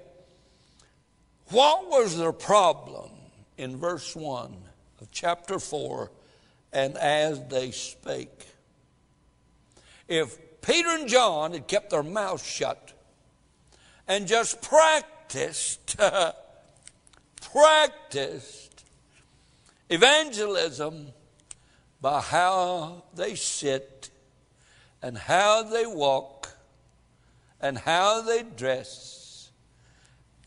[1.49, 3.11] What was their problem
[3.57, 4.55] in verse 1
[5.01, 6.11] of chapter 4?
[6.73, 8.47] And as they spake.
[10.09, 12.93] If Peter and John had kept their mouths shut
[14.09, 15.97] and just practiced,
[17.55, 18.85] practiced
[19.89, 21.13] evangelism
[22.01, 24.11] by how they sit
[25.01, 26.57] and how they walk
[27.61, 29.53] and how they dress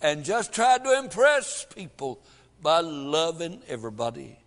[0.01, 2.20] and just tried to impress people
[2.62, 4.38] by loving everybody,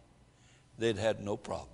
[0.78, 1.68] they'd had no problem.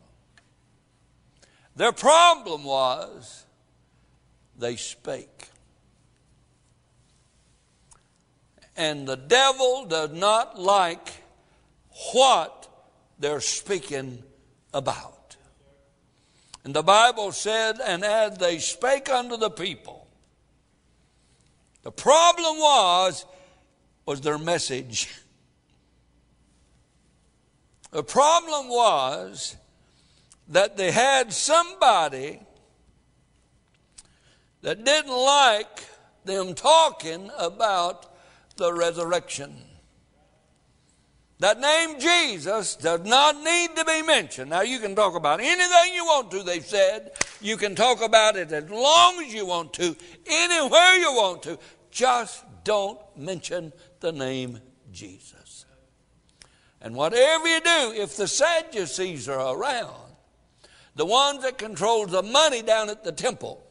[1.74, 3.45] Their problem was
[4.57, 5.51] they spake.
[8.77, 11.12] And the devil does not like
[12.12, 12.68] what
[13.18, 14.22] they're speaking
[14.74, 15.37] about.
[16.64, 20.07] And the Bible said, and as they spake unto the people,
[21.83, 23.24] the problem was,
[24.05, 25.09] was their message.
[27.93, 29.57] The problem was
[30.49, 32.41] that they had somebody
[34.61, 35.85] that didn't like
[36.24, 38.16] them talking about
[38.57, 39.57] the resurrection.
[41.39, 44.51] That name Jesus does not need to be mentioned.
[44.51, 47.13] Now, you can talk about anything you want to, they've said.
[47.43, 49.95] You can talk about it as long as you want to,
[50.27, 51.59] anywhere you want to.
[51.91, 54.61] Just don't mention the name
[54.93, 55.67] Jesus.
[56.81, 60.15] And whatever you do, if the Sadducees are around,
[60.95, 63.66] the ones that control the money down at the temple,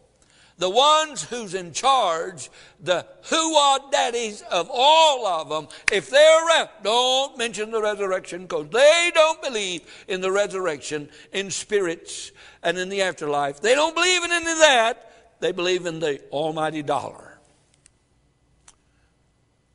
[0.57, 2.49] the ones who's in charge,
[2.79, 8.43] the who are daddies of all of them, if they're around, don't mention the resurrection
[8.43, 12.31] because they don't believe in the resurrection, in spirits,
[12.63, 13.59] and in the afterlife.
[13.59, 15.39] They don't believe in any of that.
[15.41, 17.37] They believe in the almighty dollar.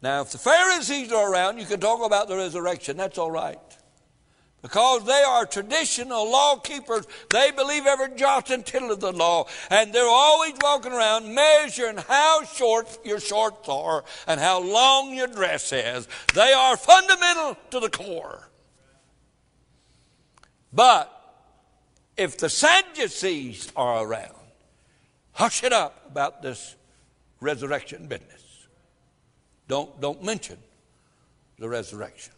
[0.02, 2.96] Now, if the Pharisees are around, you can talk about the resurrection.
[2.96, 3.58] That's all right.
[4.62, 7.06] Because they are traditional law keepers.
[7.30, 9.46] They believe every jot and tittle of the law.
[9.70, 15.28] And they're always walking around measuring how short your shorts are and how long your
[15.28, 16.06] dress is.
[16.34, 18.50] They are fundamental to the core.
[20.72, 21.10] But
[22.18, 24.34] if the Sadducees are around,
[25.32, 26.76] hush it up about this
[27.40, 28.66] resurrection business.
[29.68, 30.58] Don't, don't mention
[31.58, 32.34] the resurrection.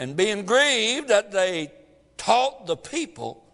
[0.00, 1.70] And being grieved that they
[2.16, 3.44] taught the people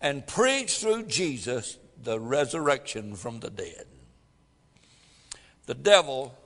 [0.00, 3.84] and preached through Jesus the resurrection from the dead.
[5.66, 6.38] The devil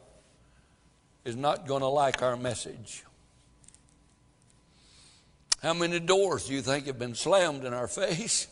[1.27, 3.05] is not going to like our message.
[5.63, 8.47] How many doors do you think have been slammed in our face?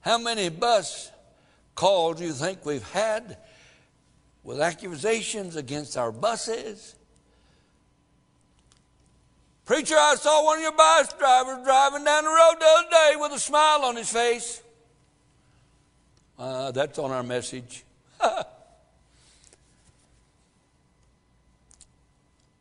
[0.00, 1.10] How many bus
[1.74, 3.38] calls do you think we've had
[4.42, 6.96] with accusations against our buses?
[9.64, 13.12] Preacher, I saw one of your bus drivers driving down the road the other day
[13.16, 14.60] with a smile on his face.
[16.38, 17.84] Uh, that's on our message.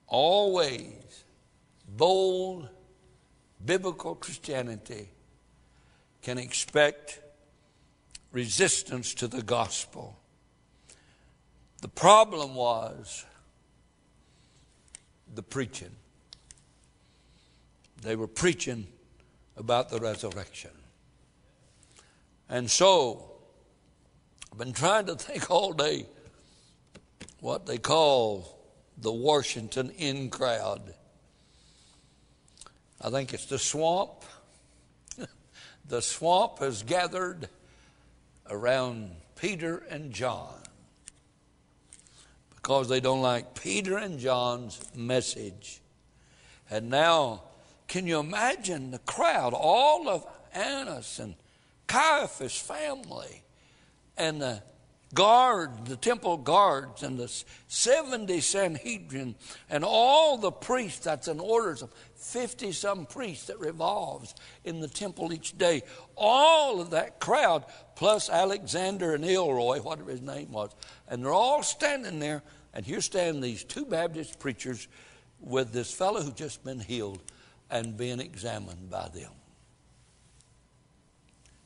[0.08, 1.24] Always
[1.88, 2.70] bold
[3.66, 5.10] biblical Christianity
[6.22, 7.20] can expect
[8.32, 10.18] resistance to the gospel.
[11.82, 13.26] The problem was
[15.34, 15.96] the preaching.
[18.02, 18.88] They were preaching
[19.56, 20.72] about the resurrection.
[22.50, 23.32] And so,
[24.52, 26.06] I've been trying to think all day
[27.40, 28.60] what they call
[28.98, 30.94] the Washington in crowd.
[33.00, 34.24] I think it's the swamp.
[35.88, 37.50] the swamp has gathered
[38.50, 40.54] around Peter and John
[42.56, 45.82] because they don't like Peter and John's message.
[46.70, 47.44] And now
[47.92, 51.36] can you imagine the crowd, all of Annas and
[51.88, 53.44] Caiaphas' family,
[54.16, 54.64] and the
[55.14, 57.30] guard, the temple guards, and the
[57.68, 59.36] 70 Sanhedrin,
[59.70, 64.88] and all the priests, that's an order of 50 some priests that revolves in the
[64.88, 65.82] temple each day.
[66.16, 67.66] All of that crowd,
[67.98, 70.74] plus Alexander and Elroy, whatever his name was,
[71.10, 72.42] and they're all standing there,
[72.74, 74.88] and here stand these two Baptist preachers
[75.42, 77.22] with this fellow who just been healed
[77.72, 79.32] and being examined by them.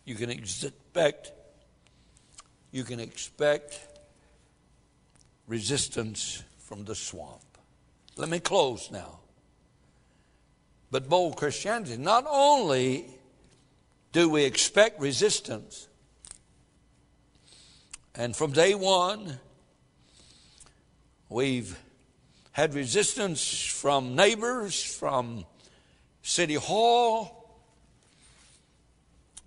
[0.05, 1.31] You can expect
[2.71, 3.79] you can expect
[5.47, 7.41] resistance from the swamp.
[8.17, 9.19] Let me close now.
[10.91, 13.05] But bold Christianity, not only
[14.11, 15.87] do we expect resistance,
[18.13, 19.39] and from day one,
[21.29, 21.79] we've
[22.51, 25.45] had resistance from neighbors, from
[26.25, 27.55] City Hall.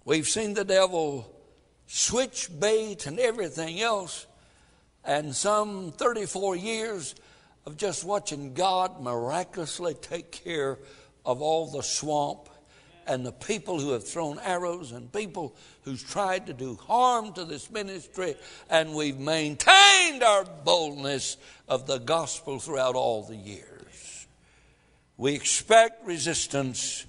[0.04, 1.28] We've seen the devil
[1.88, 4.28] switch bait and everything else.
[5.04, 7.16] And some 34 years
[7.66, 10.78] of just watching God miraculously take care
[11.26, 12.48] of all the swamp
[13.08, 17.44] and the people who have thrown arrows and people who's tried to do harm to
[17.44, 18.36] this ministry,
[18.70, 23.77] and we've maintained our boldness of the gospel throughout all the years.
[25.18, 27.04] We expect resistance,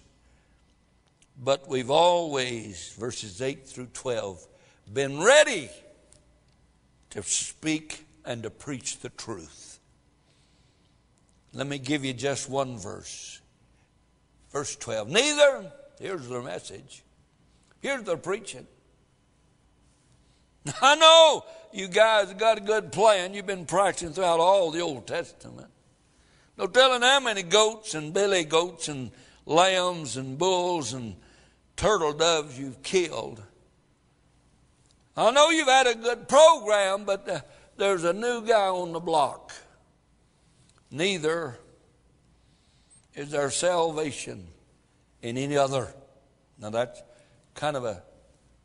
[1.42, 4.48] but we've always, verses 8 through 12,
[4.92, 5.70] been ready
[7.12, 9.80] to speak and to preach the truth.
[11.54, 13.42] Let me give you just one verse.
[14.52, 15.08] Verse 12.
[15.08, 17.04] Neither, here's their message,
[17.80, 18.66] here's their preaching.
[20.82, 23.36] I know you guys got a good plan.
[23.36, 25.70] You've been practicing throughout all the Old Testament.
[26.60, 29.12] No telling how many goats and billy goats and
[29.46, 31.16] lambs and bulls and
[31.78, 33.42] turtle doves you've killed.
[35.16, 37.40] I know you've had a good program, but uh,
[37.78, 39.54] there's a new guy on the block.
[40.92, 41.58] Neither
[43.16, 44.46] is there salvation
[45.22, 45.94] in any other.
[46.60, 47.02] Now that's
[47.56, 48.04] kind of a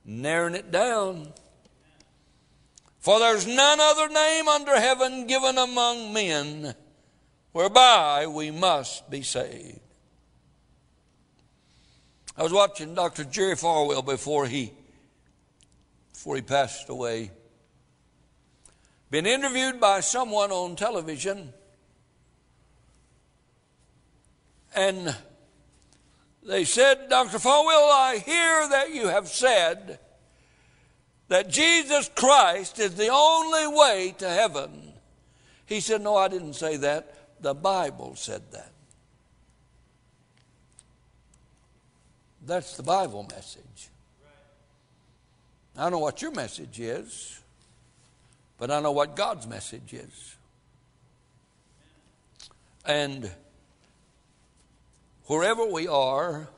[0.05, 1.33] narrowing it down.
[2.99, 6.75] For there's none other name under heaven given among men
[7.55, 9.79] whereby we must be saved.
[12.37, 13.23] I was watching Dr.
[13.23, 14.73] Jerry Falwell before he
[16.13, 17.31] before he passed away.
[19.09, 21.53] Been interviewed by someone on television
[24.75, 25.17] and
[26.43, 27.39] they said, Dr.
[27.39, 30.01] Falwell, I hear that you have said
[31.29, 34.93] that Jesus Christ is the only way to heaven.
[35.67, 37.14] He said, No, I didn't say that.
[37.45, 38.73] The Bible said that.
[42.47, 43.91] That's the Bible message.
[45.77, 47.43] I don't know what your message is,
[48.57, 50.37] but I know what God's message is.
[52.87, 53.31] And
[55.27, 56.49] wherever we are,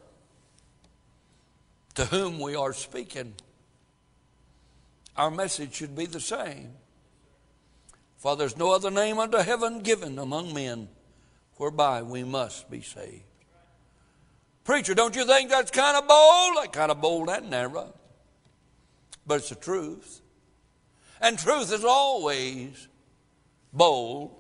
[1.97, 3.35] to whom we are speaking,
[5.17, 6.75] our message should be the same.
[8.17, 10.89] For there's no other name under heaven given among men
[11.57, 13.23] whereby we must be saved.
[14.65, 16.57] Preacher, don't you think that's kind of bold?
[16.57, 17.95] That kind of bold and narrow.
[19.27, 20.21] But it's the truth.
[21.21, 22.89] And truth is always
[23.73, 24.35] bold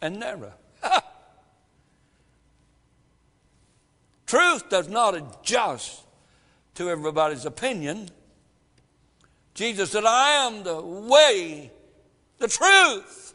[0.00, 0.52] and narrow.
[4.26, 6.02] Truth does not adjust
[6.74, 8.08] to everybody's opinion.
[9.54, 11.70] Jesus said, I am the way,
[12.38, 13.34] the truth,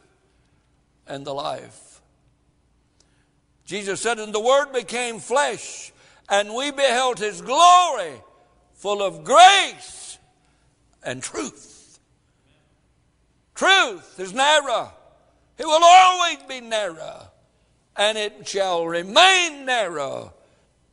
[1.07, 2.01] and the life.
[3.65, 5.91] Jesus said, And the Word became flesh,
[6.29, 8.21] and we beheld His glory,
[8.73, 10.17] full of grace
[11.03, 11.99] and truth.
[13.55, 14.93] Truth is narrow,
[15.57, 17.27] it will always be narrow,
[17.95, 20.33] and it shall remain narrow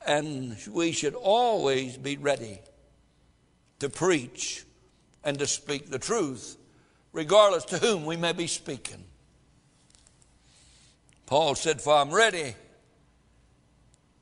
[0.07, 2.61] and we should always be ready
[3.81, 4.65] to preach
[5.25, 6.57] and to speak the truth,
[7.17, 9.03] regardless to whom we may be speaking.
[11.25, 12.55] Paul said, For I'm ready.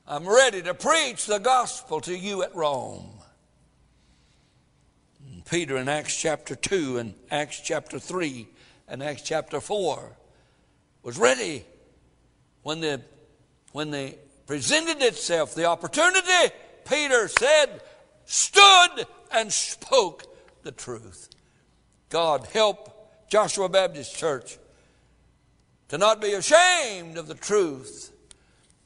[0.07, 3.11] I'm ready to preach the gospel to you at Rome.
[5.27, 8.47] And Peter in Acts chapter 2 and Acts chapter 3
[8.87, 10.17] and Acts chapter 4
[11.03, 11.65] was ready
[12.63, 13.01] when the,
[13.73, 14.15] when the
[14.47, 16.55] presented itself, the opportunity,
[16.89, 17.83] Peter said,
[18.25, 20.23] stood and spoke
[20.63, 21.34] the truth.
[22.11, 24.59] God help Joshua Baptist Church
[25.89, 28.13] to not be ashamed of the truth,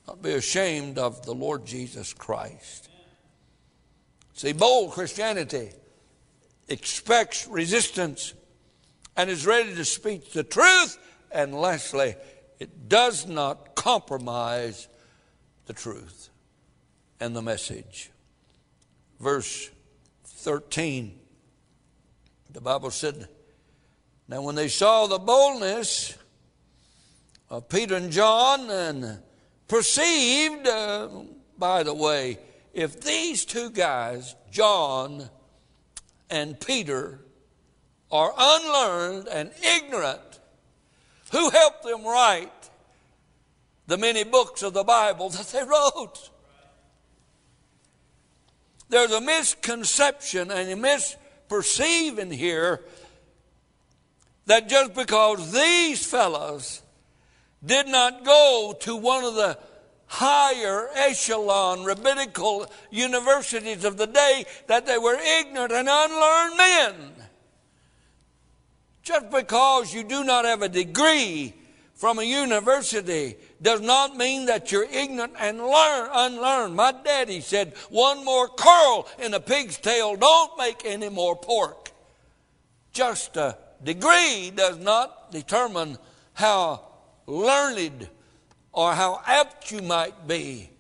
[0.07, 2.89] not be ashamed of the Lord Jesus Christ.
[4.35, 5.71] See, bold Christianity
[6.69, 8.35] expects resistance
[9.17, 10.99] and is ready to speak the truth,
[11.33, 12.15] and lastly,
[12.59, 14.89] it does not compromise
[15.67, 16.31] the truth
[17.21, 18.11] and the message.
[19.21, 19.71] Verse
[20.25, 21.19] 13,
[22.51, 23.29] the Bible said,
[24.29, 26.17] Now when they saw the boldness
[27.51, 29.19] of Peter and John and
[29.67, 31.09] perceived, uh,
[31.59, 32.39] by the way,
[32.73, 35.29] if these two guys, John
[36.31, 37.21] and Peter,
[38.11, 40.41] are unlearned and ignorant,
[41.33, 42.71] who helped them write
[43.87, 46.31] the many books of the Bible that they wrote.
[48.89, 50.77] There's a misconception and a
[51.49, 52.81] misperceiving here
[54.47, 56.83] that just because these fellows
[57.65, 59.59] did not go to one of the
[60.07, 66.95] higher echelon rabbinical universities of the day that they were ignorant and unlearned men.
[69.03, 71.55] Just because you do not have a degree
[71.99, 76.77] from a university does not mean that you're ignorant and learn unlearned.
[76.77, 81.91] My daddy said, one more curl in a pig's tail don't make any more pork.
[82.93, 85.99] Just a degree does not determine
[86.35, 86.85] how
[87.27, 88.09] learned
[88.73, 90.71] or how apt you might be.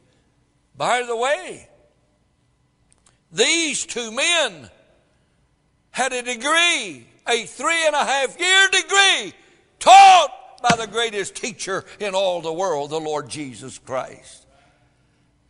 [0.77, 1.69] By the way,
[3.33, 4.71] these two men
[5.91, 9.33] had a degree, a three and a half year degree,
[9.81, 14.47] taught by the greatest teacher in all the world, the Lord Jesus Christ.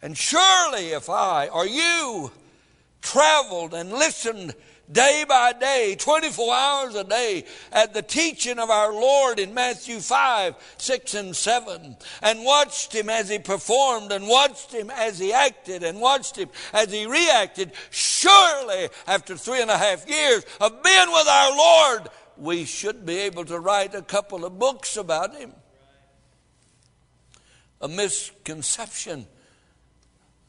[0.02, 2.30] And surely if I or you
[3.00, 4.54] traveled and listened
[4.90, 10.00] day by day, 24 hours a day, at the teaching of our Lord in Matthew
[10.00, 15.32] 5, 6, and 7, and watched him as he performed, and watched him as he
[15.32, 20.82] acted, and watched him as he reacted, surely after three and a half years of
[20.82, 22.08] being with our Lord,
[22.38, 25.52] we should be able to write a couple of books about him.
[27.80, 29.26] A misconception.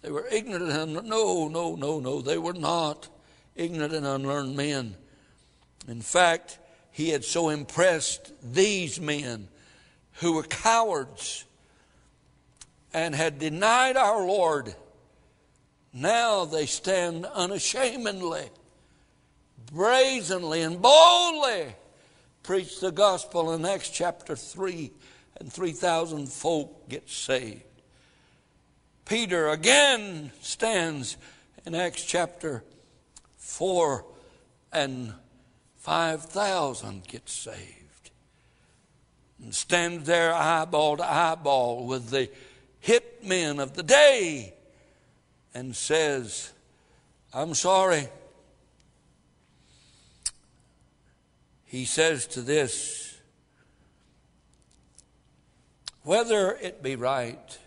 [0.01, 3.09] They were ignorant and no, no, no, no, they were not
[3.55, 4.95] ignorant and unlearned men.
[5.87, 6.59] In fact,
[6.91, 9.47] he had so impressed these men
[10.13, 11.45] who were cowards
[12.93, 14.75] and had denied our Lord.
[15.93, 18.49] Now they stand unashamedly,
[19.71, 21.75] brazenly, and boldly
[22.43, 24.91] preach the gospel in Acts chapter 3,
[25.39, 27.63] and 3,000 folk get saved.
[29.05, 31.17] Peter again stands
[31.65, 32.63] in Acts chapter
[33.49, 34.05] four
[34.71, 35.13] and
[35.77, 38.11] five thousand get saved.
[39.41, 42.29] And stands there eyeball to eyeball with the
[42.79, 44.53] hit men of the day
[45.55, 46.51] and says,
[47.33, 48.07] I'm sorry.
[51.69, 53.15] He says to this,
[56.01, 57.59] whether it be right,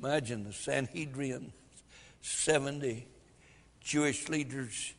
[0.00, 1.52] imagine the Sanhedrin,
[2.22, 3.06] 70
[3.82, 4.94] Jewish leaders,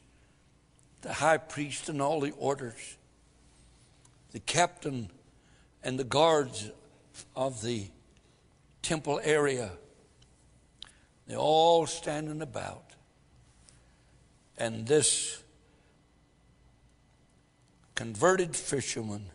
[1.02, 2.98] the high priest and all the orders,
[4.32, 5.10] the captain
[5.84, 6.70] and the guards
[7.36, 7.88] of the
[8.84, 9.72] temple area.
[11.26, 12.92] They're all standing about.
[14.56, 15.42] And this
[18.02, 19.28] converted fisherman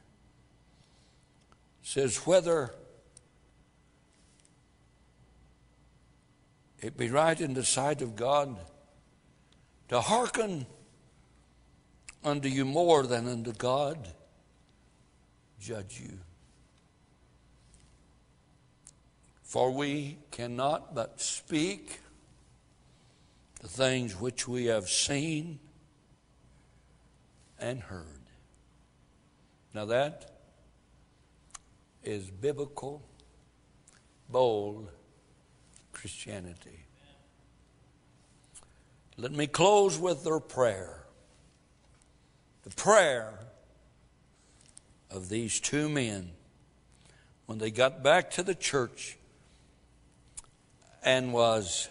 [1.85, 2.75] says, whether
[6.81, 8.57] it be right in the sight of God
[9.89, 10.67] to hearken
[12.25, 14.09] unto you more than unto God,
[15.61, 16.19] judge you.
[19.45, 22.01] For we cannot but speak
[23.61, 25.61] the things which we have seen
[27.61, 28.16] and heard.
[29.77, 30.31] Now that
[32.03, 33.03] is biblical,
[34.27, 34.89] bold
[35.93, 36.87] Christianity.
[39.19, 41.05] Let me close with their prayer.
[42.63, 43.35] The prayer
[45.11, 46.31] of these two men
[47.45, 49.19] when they got back to the church
[51.05, 51.91] and was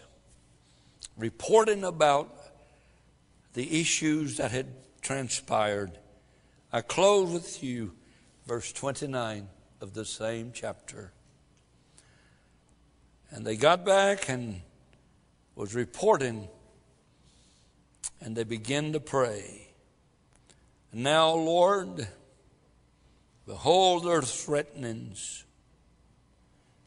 [1.15, 2.35] reporting about
[3.53, 4.73] the issues that had
[5.03, 5.99] transpired.
[6.75, 7.93] I close with you
[8.45, 9.47] verse 29
[9.79, 11.13] of the same chapter.
[13.31, 14.59] And they got back and
[15.55, 16.49] was reporting
[18.19, 19.69] and they begin to pray.
[20.91, 22.09] Now, Lord,
[23.47, 25.45] behold their threatenings,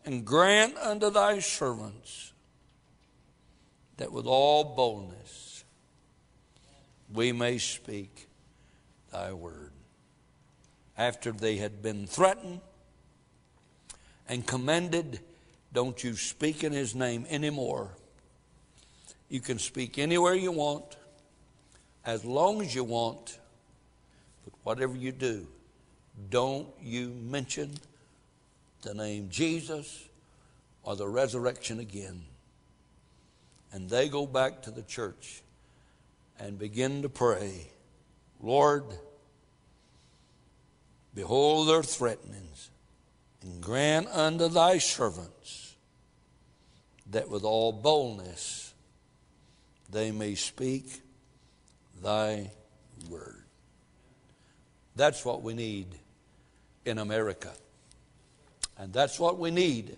[0.05, 2.35] and grant unto thy servants
[3.97, 5.65] that with all boldness
[7.11, 8.29] we may speak
[9.11, 9.68] thy word.
[10.99, 12.61] After they had been threatened
[14.29, 15.21] and commended,
[15.73, 17.91] don't you speak in his name anymore.
[19.29, 20.97] You can speak anywhere you want
[22.05, 23.39] as long as you want,
[24.45, 25.47] but whatever you do,
[26.31, 27.71] don't you mention
[28.83, 30.05] the name Jesus
[30.83, 32.23] or the resurrection again.
[33.73, 35.43] And they go back to the church
[36.41, 37.67] and begin to pray,
[38.41, 38.85] Lord,
[41.19, 42.71] behold their threatenings,
[43.43, 45.75] and grant unto thy servants
[47.11, 48.73] that with all boldness
[49.91, 51.03] they may speak
[52.01, 52.49] thy
[53.11, 53.43] word.
[54.95, 55.89] That's what we need
[56.85, 57.51] in America.
[58.79, 59.97] And that's what we need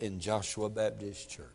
[0.00, 1.46] in Joshua Baptist Church.